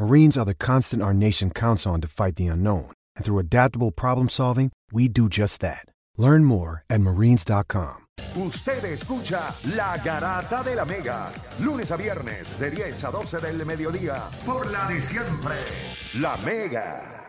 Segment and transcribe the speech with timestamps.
[0.00, 2.90] Marines are the constant our nation counts on to fight the unknown.
[3.16, 5.84] And through adaptable problem solving, we do just that.
[6.16, 8.06] Learn more at marines.com.
[8.34, 13.66] Usted escucha La Garata de la Mega, lunes a viernes de 10 a 12 del
[13.66, 15.56] mediodía, por la de siempre,
[16.14, 17.19] La Mega.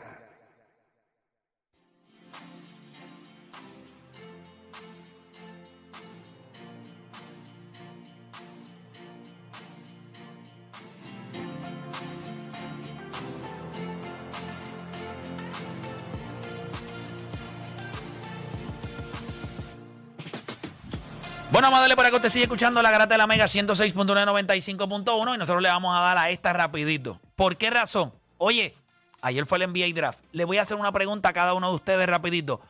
[21.52, 25.36] Bueno, vamos a darle para que usted siga escuchando la garata de la Mega 106.195.1
[25.36, 27.20] y nosotros le vamos a dar a esta rapidito.
[27.36, 28.14] ¿Por qué razón?
[28.38, 28.74] Oye,
[29.22, 30.20] ayer fue el NBA Draft.
[30.32, 32.62] Le voy a hacer una pregunta a cada uno de ustedes rapidito.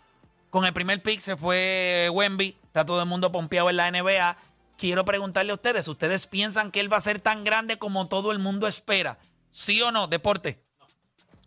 [0.49, 4.35] Con el primer pick se fue Wemby, está todo el mundo pompeado en la NBA.
[4.77, 8.31] Quiero preguntarle a ustedes, ¿ustedes piensan que él va a ser tan grande como todo
[8.31, 9.19] el mundo espera?
[9.51, 10.07] ¿Sí o no?
[10.07, 10.59] Deporte.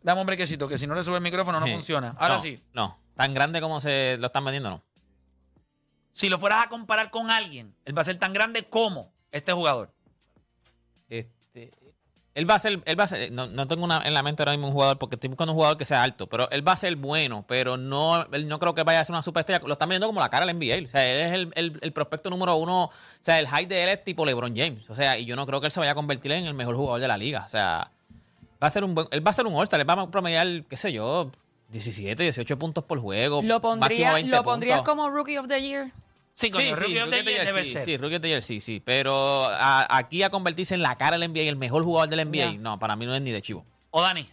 [0.02, 1.72] Dame un brequecito, que si no le sube el micrófono no Sí.
[1.72, 2.14] funciona.
[2.16, 2.62] Ahora No, sí.
[2.72, 4.82] No, tan grande como se lo están vendiendo, no.
[6.14, 9.52] Si lo fueras a comparar con alguien, él va a ser tan grande como este
[9.52, 9.90] jugador.
[11.08, 11.72] Este,
[12.34, 14.42] él va a ser, él va a ser, no, no tengo una, en la mente
[14.42, 16.72] ahora mismo un jugador porque estoy buscando un jugador que sea alto, pero él va
[16.72, 19.60] a ser bueno, pero no, él no creo que vaya a ser una superestrella.
[19.66, 20.86] Lo están viendo como la cara del NBA.
[20.86, 22.84] O sea, él es el, el- el prospecto número uno.
[22.84, 22.90] O
[23.20, 24.88] sea, el high de él es tipo LeBron James.
[24.90, 26.74] O sea, y yo no creo que él se vaya a convertir en el mejor
[26.76, 27.44] jugador de la liga.
[27.46, 27.90] O sea,
[28.62, 30.46] va a ser un buen, él va a ser un All-Star, él va a promediar,
[30.68, 31.30] qué sé yo,
[31.70, 33.42] 17, 18 puntos por juego.
[33.42, 34.92] ¿Lo, máximo pondría, 20 ¿lo pondrías puntos.
[34.94, 35.92] como Rookie of the Year?
[36.34, 37.82] Sí, coño, Sí, sí, Rookie Year debe sí, ser.
[37.84, 38.80] sí, Rookie of the Year, sí, sí.
[38.84, 42.20] Pero a- aquí a convertirse en la cara del NBA y el mejor jugador del
[42.28, 43.64] NBA, no, para mí no es ni de chivo.
[43.90, 44.26] O Dani.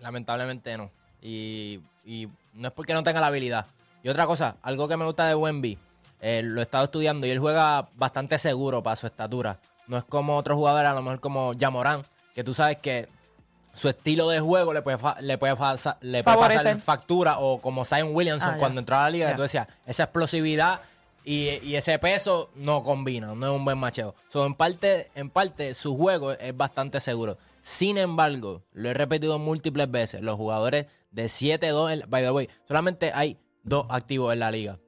[0.00, 0.90] Lamentablemente no.
[1.20, 3.66] Y, y no es porque no tenga la habilidad.
[4.02, 5.78] Y otra cosa, algo que me gusta de Wemby,
[6.20, 9.58] eh, lo he estado estudiando y él juega bastante seguro para su estatura.
[9.86, 13.08] No es como otros jugadores, a lo mejor como Jamorán, que tú sabes que
[13.74, 17.60] su estilo de juego le puede, fa- le puede, fa- le puede pasar factura o
[17.60, 20.80] como Zion Williamson Ah, cuando entró a la liga, decías, esa explosividad
[21.24, 24.14] y, y ese peso no combinan, no es un buen macheo.
[24.28, 27.38] So, en, parte, en parte, su juego es bastante seguro.
[27.62, 32.48] Sin embargo, lo he repetido múltiples veces, los jugadores de 7-2, en- by the way,
[32.66, 34.78] solamente hay dos activos en la liga.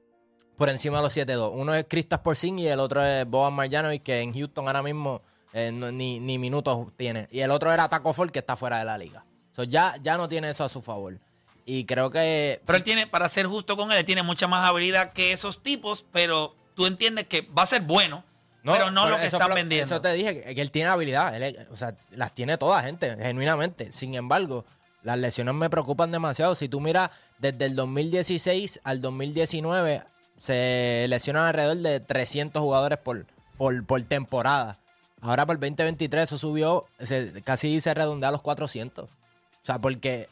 [0.57, 1.51] Por encima de los 7-2.
[1.53, 5.21] Uno es Kristaps Porzingis y el otro es Boban Marjanovic, que en Houston ahora mismo
[5.55, 7.27] eh, no- ni, ni minutos tiene.
[7.31, 9.25] Y el otro era Taco Fall, que está fuera de la liga.
[9.53, 11.17] So, ya, ya no tiene eso a su favor.
[11.65, 12.61] Y creo que...
[12.65, 15.63] Pero él tiene, para ser justo con él, él tiene mucha más habilidad que esos
[15.63, 18.25] tipos, pero tú entiendes que va a ser bueno,
[18.63, 19.85] pero no lo que están vendiendo.
[19.85, 21.33] Eso te dije, que, que él tiene habilidad.
[21.41, 23.91] él o sea, las tiene toda gente, genuinamente.
[23.93, 24.65] Sin embargo,
[25.03, 26.53] las lesiones me preocupan demasiado.
[26.55, 30.03] Si tú miras, desde el 2016 al 2019,
[30.37, 33.25] se lesionan alrededor de 300 jugadores por,
[33.57, 34.79] por, por temporada.
[35.21, 39.05] Ahora por el 2023 eso subió, se- casi se redondea a los 400.
[39.05, 39.09] O
[39.63, 40.29] sea, porque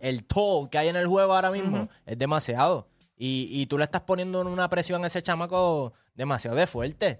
[0.00, 2.86] el toll que hay en el juego ahora mismo es demasiado.
[3.16, 7.18] Y, y tú le estás poniendo una presión a ese chamaco demasiado de fuerte.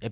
[0.00, 0.10] Eh,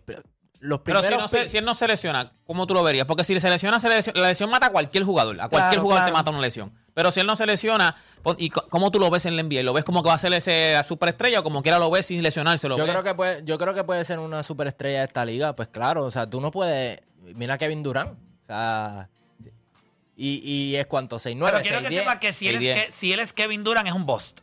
[0.60, 3.06] Los Pero primeros si, no se, si él no se lesiona, ¿cómo tú lo verías?
[3.06, 5.34] Porque si se lesiona, se lesiona- la lesión mata a cualquier jugador.
[5.40, 6.72] A cualquier Claro, jugador te mata una lesión.
[6.94, 7.96] Pero si él no se lesiona,
[8.36, 9.62] ¿y cómo tú lo ves en la NBA?
[9.62, 12.06] ¿Lo ves como que va a ser ese la superestrella o como quiera lo ves
[12.06, 12.68] sin lesionarse?
[12.68, 12.90] Lo yo ves?
[12.92, 16.04] creo que puede, yo creo que puede ser una superestrella de esta liga, pues claro,
[16.04, 17.00] o sea, tú no puedes,
[17.34, 19.08] mira a Kevin Durant, o sea,
[20.16, 22.74] y, y es cuánto, 6 9 pero quiero que sepa que si él, es 6'10".
[22.86, 24.40] que si él es Kevin Durant es un bust.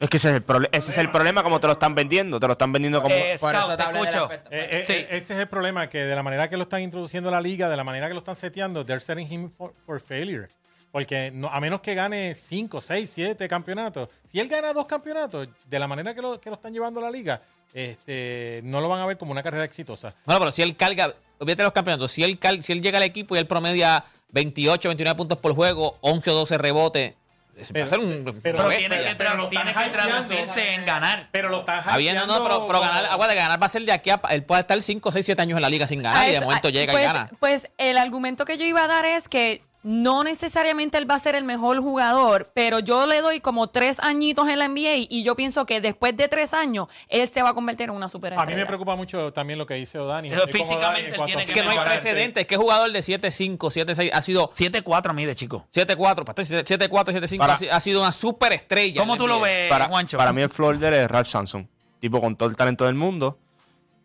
[0.00, 2.40] Es que ese es el, prole- ese es el problema como te lo están vendiendo.
[2.40, 3.14] Te lo están vendiendo como...
[3.14, 4.22] Eh, eso Scout, te escucho.
[4.24, 4.50] aspecto.
[4.50, 4.92] Eh, eh, Sí.
[4.94, 7.40] eh, ese es el problema, que de la manera que lo están introduciendo a la
[7.40, 10.48] liga, de la manera que lo están seteando, they're setting him for, for failure.
[10.92, 15.48] Porque no- a menos que gane 5, 6, 7 campeonatos, si él gana dos campeonatos,
[15.66, 17.40] de la manera que lo, que lo están llevando a la liga,
[17.72, 20.14] este, no lo van a ver como una carrera exitosa.
[20.26, 23.04] Bueno, pero si él carga, olvídate los campeonatos, si él, cal- si él llega al
[23.04, 27.84] equipo y él promedia 28, 29 puntos por juego, 11 o 12 rebotes, va Pero-
[27.84, 28.40] a ser un.
[28.42, 31.28] pero- tiene que, pero lo tiene que traducirse en ganar.
[31.32, 33.92] Pero lo están Está bien, no, pero, pero ganar, aguanta, ganar va a ser de
[33.92, 34.20] aquí a.
[34.30, 36.36] Él puede estar 5, 6, 7 años en la liga sin ganar A y de
[36.36, 37.30] eso- momento a- llega pues, y gana.
[37.40, 41.18] Pues el argumento que yo iba a dar es que no necesariamente él va a
[41.18, 45.24] ser el mejor jugador, pero yo le doy como tres añitos en la NBA y
[45.24, 48.08] yo pienso que después de tres años él se va a convertir en una A
[48.08, 48.50] superestrella.
[48.50, 50.30] mí me preocupa mucho también lo que dice O'Dani.
[50.30, 52.46] Pero físicamente a Es que no hay precedentes.
[52.46, 55.66] ¿Qué jugador de 7-5, 7-6 ha sido 7-4 mide, chico.
[55.74, 56.24] 7-4?
[56.24, 59.00] pues, 7-4, 7-5 Para- ha si- ha sido una superestrella.
[59.00, 59.46] ¿Cómo tú la lo NBA.
[59.46, 60.16] ves, Para, Juancho?
[60.18, 61.68] para mí el floor de él es Ralph Samson.
[61.98, 63.38] Tipo con todo el talento del mundo.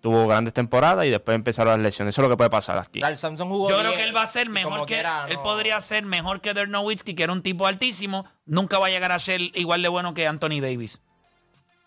[0.02, 2.14] Tuvo grandes temporadas y después empezaron las lesiones.
[2.14, 3.02] Eso es lo que puede pasar aquí.
[3.02, 4.94] Ralph Samson jugó Yo creo que él va a ser mejor que.
[4.94, 8.26] quiera, Él podría ser mejor que Dirk Nowitzki, que era un tipo altísimo.
[8.46, 11.02] Nunca va a llegar a ser igual de bueno que Anthony Davis.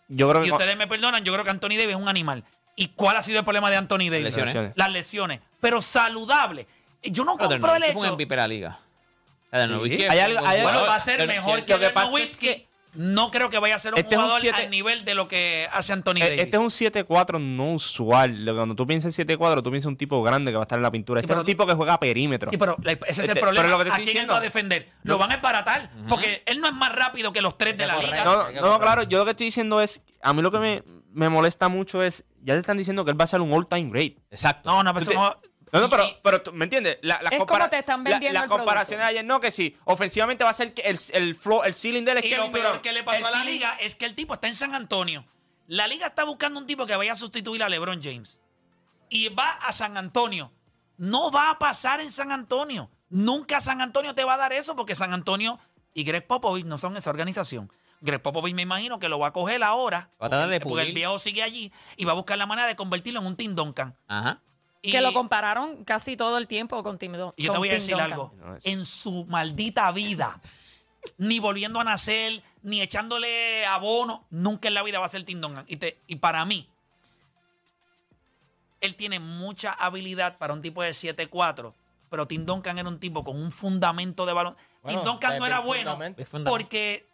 [0.09, 2.45] Yo creo que Y ustedes me perdonan, yo creo que Anthony Davis es un animal.
[2.75, 4.25] ¿Y cuál ha sido el problema de Anthony Davis?
[4.25, 4.55] Lesiones.
[4.55, 4.73] Lesiones.
[4.77, 5.41] Las lesiones.
[5.61, 6.67] Pero saludable.
[7.03, 8.15] Yo no compro el Nowitzki fue un hecho.
[8.17, 8.79] MVP de la liga.
[9.53, 10.05] La de Sí.
[10.05, 11.95] Hay algo- hay Bueno, va a ser mejor que que Dirk
[12.95, 15.15] No creo que vaya a ser un Este es un jugador siete- al nivel de
[15.15, 16.39] lo que hace Anthony Davis.
[16.39, 18.45] Eh, Este es un 7-4 no usual.
[18.55, 20.79] Cuando tú piensas en 7-4, tú piensas en un tipo grande que va a estar
[20.79, 21.21] en la pintura.
[21.21, 22.51] Sí, Este es un tipo que juega a perímetro.
[22.51, 23.63] Sí, pero ese es el Este, problema.
[23.65, 24.89] pero lo que te ¿A estoy quién él diciendo- va a defender?
[25.05, 25.91] Lo van a embaratar.
[26.09, 28.11] Porque él no es más rápido que los tres de la correr.
[28.11, 28.25] liga.
[28.61, 30.83] No, claro, yo lo que estoy diciendo es, a mí lo que me,
[31.13, 33.91] me molesta mucho es, ya te están diciendo que él va a ser un all-time
[33.91, 34.15] great.
[34.31, 34.71] Exacto.
[34.71, 35.41] No, no, pero
[35.73, 36.99] no- No, pero, pero tú- ¿me entiendes?
[37.03, 39.51] La, las Es compara- como te están la- vendiendo Las comparaciones de ayer, no, que
[39.51, 42.51] sí, ofensivamente va a ser el, el, flow, el ceiling de él es Y lo
[42.51, 42.83] peor Durant.
[42.83, 44.75] que le pasó El a la ceiling- liga es que el tipo está en San
[44.75, 45.25] Antonio.
[45.67, 48.39] La liga está buscando un tipo que vaya a sustituir a LeBron James.
[49.09, 50.53] Y va a San Antonio.
[50.97, 52.91] No va a pasar en San Antonio.
[53.09, 55.59] Nunca San Antonio te va a dar eso porque San Antonio
[55.95, 57.73] y Greg Popovich no son esa organización.
[58.03, 60.11] Greg Popovich me imagino que lo va a coger ahora.
[60.23, 62.47] Va a tratar de porque, porque el viejo sigue allí y va a buscar la
[62.47, 63.97] manera de convertirlo en un Tim Duncan.
[64.09, 64.41] Ajá.
[64.83, 67.91] Y, Que lo compararon casi todo el tiempo con Tim yo te voy a decir
[67.93, 68.13] Duncan.
[68.13, 68.35] algo.
[68.39, 70.41] No, En su maldita vida,
[71.19, 75.41] ni volviendo a nacer, ni echándole abono, nunca en la vida va a ser Tim
[75.41, 75.65] Duncan.
[75.69, 76.67] Y, te- y para mí,
[78.81, 81.75] él tiene mucha habilidad para un tipo de 7-4,
[82.09, 84.57] pero Tim Duncan era un tipo con un fundamento de balón.
[84.83, 85.99] Bueno, Tim Duncan no desde era bueno
[86.45, 87.07] porque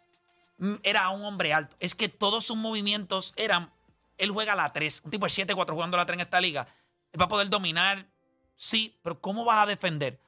[0.57, 1.75] mm, era un hombre alto.
[1.79, 3.71] Es que todos sus movimientos eran.
[4.17, 6.39] Él juega a la 3, un tipo de 7-4 jugando a la 3 en esta
[6.41, 6.67] liga.
[7.13, 8.05] Él va a poder dominar,
[8.55, 10.19] sí, pero ¿cómo vas a defender?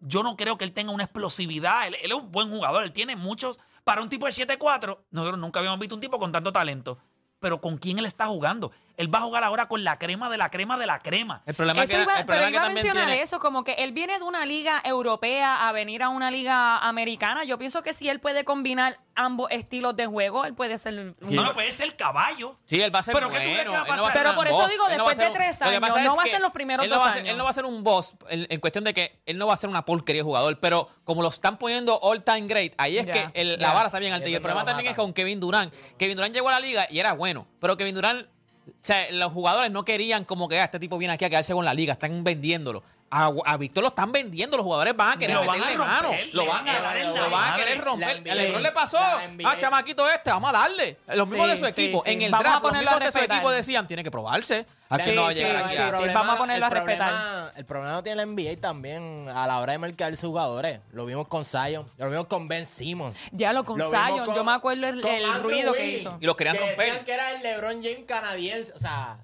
[0.00, 1.86] Yo no creo que él tenga una explosividad.
[1.86, 3.58] Él, él es un buen jugador, él tiene muchos.
[3.84, 6.98] Para un tipo de 7-4, nosotros nunca habíamos visto un tipo con tanto talento.
[7.38, 8.72] Pero ¿con quién él está jugando?
[8.96, 11.42] Él va a jugar ahora con la crema de la crema de la crema.
[11.46, 13.72] El problema es que, iba- el pero iba que a mencionar tiene- eso, como que
[13.74, 17.44] él viene de una liga europea a venir a una liga americana.
[17.44, 20.94] Yo pienso que si él puede combinar ambos estilos de juego, él puede ser...
[20.94, 22.56] un- No, no puede ser caballo.
[22.66, 23.70] Sí, él va a ser ¿Pero qué tú crees bueno.
[23.72, 24.12] que va a él no pasar?
[24.12, 24.70] ser Pero un por eso boss.
[24.70, 26.18] digo, Él no va a después de ser un- tres lo que años, no es
[26.18, 27.30] va a que ser los primeros él no dos va a ser- años.
[27.32, 29.54] Él no va a ser un boss en, en cuestión de que él no va
[29.54, 32.98] a ser una porquería de jugador, pero como lo están poniendo all time great, ahí
[32.98, 33.66] es Ya, que el- ya.
[33.68, 34.28] la vara está bien alta.
[34.28, 35.72] Y el problema también es con Kevin Durant.
[35.98, 38.26] Kevin Durant llegó a la liga y era bueno, pero Kevin Durant,
[38.68, 41.54] o sea, los jugadores no querían como que ah, este tipo viene aquí a quedarse
[41.54, 42.82] con la liga, están vendiéndolo.
[43.08, 45.76] A, a Víctor lo están vendiendo, los jugadores van a querer Lo van a meterle
[45.76, 46.10] romper, mano.
[46.10, 48.22] le Lo van a lo van a querer romper.
[48.24, 48.98] El Lebron le pasó.
[48.98, 50.98] Ah, chamaquito este, vamos a darle.
[51.08, 52.02] Los mismos Sí, de su sí, equipo.
[52.04, 52.10] sí.
[52.10, 54.66] En el Vamos draft, los mismos de su equipo decían, tiene que probarse.
[54.88, 55.74] Al Sí, final no va a sí, llegar sí, aquí.
[55.76, 56.14] sí, a- sí.
[56.14, 57.10] vamos a ponerlo el a respetar.
[57.10, 60.80] problema- el problema lo tiene la NBA también a la hora de marcar sus jugadores.
[60.92, 63.22] Lo vimos con Zion, lo vimos con Ben Simmons.
[63.32, 66.16] Ya lo con Lo Zion, con- yo me acuerdo el, el ruido que hizo.
[66.20, 66.86] Y los querían que romper.
[66.86, 68.72] decían que era el LeBron James canadiense.
[68.74, 69.18] O sea,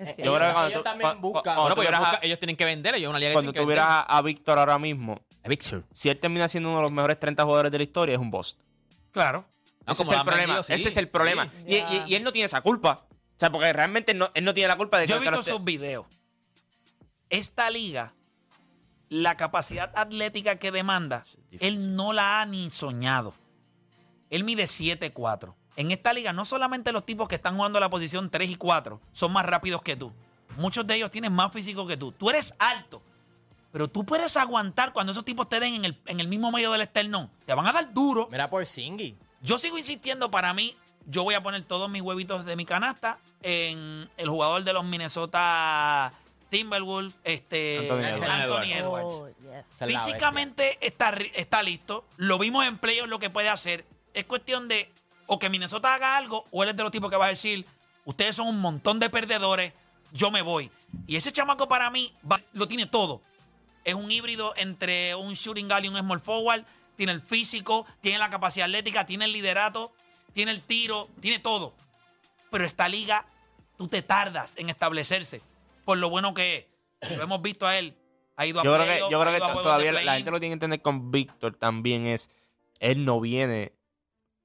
[0.00, 0.24] Es eh, cierto.
[0.32, 1.42] Yo creo que ellos, cuando ellos tú- también cu- buscan.
[1.56, 3.52] Bueno, pues ellos, tuvieras a- buscan- ellos tienen que vender, ellos una liga que Cuando
[3.52, 5.84] tienen que tuvieras a, a Víctor ahora mismo, vender.
[5.90, 8.30] Si él termina siendo uno de los mejores 30 jugadores de la historia, es un
[8.30, 8.58] bust.
[9.12, 9.44] Claro.
[9.86, 10.46] No, ese como es lo el han problema.
[10.54, 11.48] vendido, sí, ese es el problema.
[11.66, 13.06] Y, y- y él no tiene esa culpa.
[13.10, 15.42] O sea, porque realmente no- él no tiene la culpa de que Yo he visto
[15.42, 16.06] sus videos.
[17.30, 18.12] Esta liga,
[19.08, 21.24] la capacidad atlética que demanda,
[21.60, 23.34] él no la ha ni soñado.
[24.30, 25.54] Él mide 7'4".
[25.76, 29.00] En esta liga, no solamente los tipos que están jugando la posición 3 y 4
[29.12, 30.12] son más rápidos que tú.
[30.56, 32.12] Muchos de ellos tienen más físico que tú.
[32.12, 33.02] Tú eres alto,
[33.72, 36.72] pero tú puedes aguantar cuando esos tipos te den en el, en el mismo medio
[36.72, 37.30] del esternón.
[37.46, 38.28] Te van a dar duro.
[38.30, 39.16] Mira por Singy.
[39.42, 43.18] Yo sigo insistiendo, para mí, yo voy a poner todos mis huevitos de mi canasta
[43.42, 46.12] en el jugador de los Minnesota
[46.50, 48.74] Timberwolves, este, Anthony Anthony, Edwards.
[48.74, 49.14] Edwards.
[49.14, 49.88] Oh, yes.
[49.88, 52.04] Físicamente está, está listo.
[52.16, 53.86] Lo vimos en playoffs lo que puede hacer.
[54.12, 54.92] Es cuestión de
[55.32, 57.64] o que Minnesota haga algo o él es de los tipos que va a decir,
[58.04, 59.72] ustedes son un montón de perdedores,
[60.10, 60.72] yo me voy.
[61.06, 63.22] Y ese chamaco para mí va- lo tiene todo.
[63.84, 66.64] Es un híbrido entre un shooting guard y un small forward.
[66.96, 69.92] Tiene el físico, tiene la capacidad atlética, tiene el liderato,
[70.32, 71.74] tiene el tiro, tiene todo.
[72.50, 73.24] Pero esta liga,
[73.78, 75.42] tú te tardas en establecerse
[75.84, 76.68] por lo bueno que
[77.00, 77.16] es.
[77.16, 77.96] Lo hemos visto a él.
[78.36, 80.54] Ha ido a Yo creo que, yo creo que todavía la, gente lo tiene que
[80.54, 82.30] entender con Víctor también es,
[82.80, 83.74] él no viene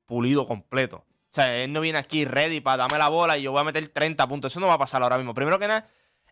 [0.05, 0.97] pulido completo.
[0.97, 3.65] O sea, él no viene aquí ready para darme la bola y yo voy a
[3.65, 4.51] meter 30 puntos.
[4.53, 5.33] Eso no va a pasar ahora mismo.
[5.33, 5.85] Primero que nada,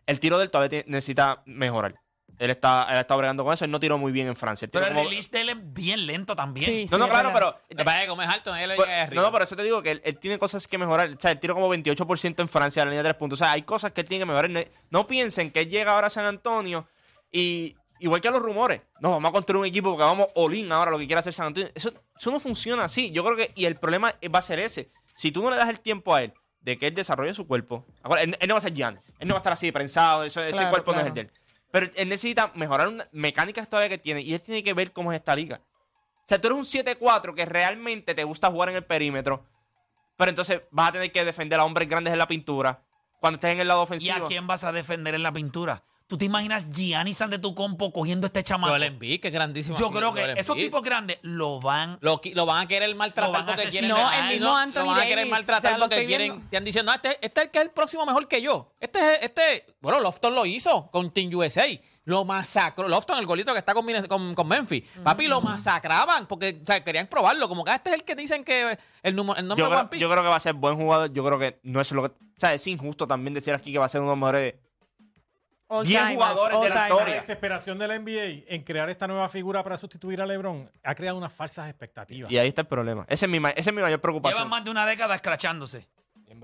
[0.06, 1.94] el tiro del todavía necesita mejorar.
[2.38, 3.64] Él está, él está bregando con eso.
[3.64, 4.64] Él no tiró muy bien en Francia.
[4.66, 6.66] Él tiró Pero el como- release de él es bien lento también.
[6.66, 9.22] Sí, no, no, es claro, pero Te que como es alto, llega no, arriba.
[9.22, 11.08] no, por eso te digo que él, él tiene cosas que mejorar.
[11.10, 13.40] O sea, él tiró como 28% en Francia a la línea de tres puntos.
[13.40, 14.50] O sea, hay cosas que él tiene que mejorar.
[14.50, 16.88] No, no piensen que él llega ahora a San Antonio
[17.30, 20.90] y, igual que los rumores, no, vamos a construir un equipo porque vamos all-in ahora
[20.90, 21.70] lo que quiere hacer San Antonio.
[21.74, 23.10] Eso, eso no funciona así.
[23.10, 24.90] Yo creo que, y el problema va a ser ese.
[25.14, 27.84] Si tú no le das el tiempo a él de que él desarrolle su cuerpo,
[28.02, 29.12] ahora, él, él no va a ser Giannis.
[29.18, 30.24] Él no va a estar así prensado.
[30.24, 31.30] eso- ese Claro, cuerpo no es el de él.
[31.70, 35.12] Pero él necesita mejorar una, mecánicas todavía que tiene y él tiene que ver cómo
[35.12, 35.60] es esta liga.
[36.18, 39.44] O sea, tú eres un 7-4 que realmente te gusta jugar en el perímetro,
[40.16, 42.80] pero entonces vas a tener que defender a hombres grandes en la pintura
[43.20, 44.24] cuando estés en el lado ¿Y ofensivo.
[44.24, 45.82] a quién vas a defender en la pintura?
[46.14, 48.70] ¿Tú te imaginas Giannis de tu compo cogiendo este chamaco?
[48.70, 49.76] Joel Embiid, que es grandísimo.
[49.76, 51.98] Yo creo que esos tipos grandes lo van.
[52.02, 53.90] Lo, qui- lo van a querer maltratar Lo van a porque quieren.
[53.90, 54.16] asesinar.
[54.20, 56.06] No, el mismo Anthony Lo van a querer Davis, maltratar o sea, lo porque estoy
[56.06, 56.26] quieren.
[56.28, 56.44] viendo.
[56.44, 58.72] Están diciendo, "Ah, este, este es el que es el próximo mejor que yo.
[58.78, 59.22] Este es.
[59.24, 61.64] Este, bueno, Lofton lo hizo con Team USA.
[62.04, 62.86] Lo masacró.
[62.86, 64.84] Lofton, el golito que está con, Minnes- con, con Memphis.
[65.02, 67.48] Papi, lo masacraban porque o sea, querían probarlo.
[67.48, 69.88] Como que ah, este es el que dicen que el, número, el nombre yo, de
[69.88, 71.12] creo, yo creo que va a ser buen jugador.
[71.12, 72.08] Yo creo que no es lo que.
[72.14, 74.54] O sea, es injusto también decir aquí que va a ser uno de los mejores.
[75.74, 76.74] All 10 timers, jugadores de la.
[76.74, 77.14] La historia.
[77.14, 81.16] desesperación de la NBA en crear esta nueva figura para sustituir a LeBron ha creado
[81.18, 82.30] unas falsas expectativas.
[82.30, 83.04] Y ahí está el problema.
[83.08, 84.38] Esa es mi, ma- esa es mi mayor preocupación.
[84.38, 85.86] Llevan más de una década escrachándose.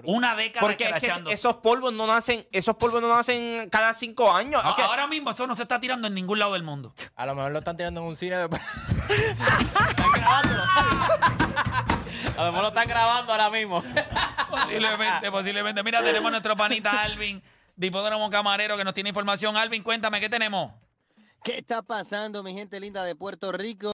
[0.05, 1.35] Una década Porque es que escrachándose.
[1.35, 4.63] esos polvos no nacen, esos polvos no nacen cada cinco años.
[4.65, 6.95] A- Es que- Ahora mismo eso no se está tirando en ningún lado del mundo.
[7.17, 8.37] A lo mejor lo están tirando en un cine.
[8.37, 8.49] de-
[12.37, 13.83] A lo mejor lo están grabando ahora mismo.
[14.51, 15.83] Posiblemente, posiblemente.
[15.83, 17.43] Mira, tenemos a nuestro panita Alvin,
[17.81, 19.57] de Hipódromo Camarero, que nos tiene información.
[19.57, 20.71] Alvin, cuéntame, ¿qué tenemos?
[21.43, 23.89] ¿Qué está pasando, mi gente linda de Puerto Rico?